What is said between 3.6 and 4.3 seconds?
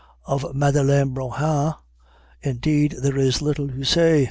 to say.